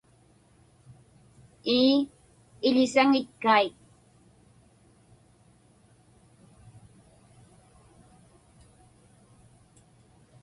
[1.77, 1.95] Ii,
[2.67, 3.75] iḷisaŋitkaik.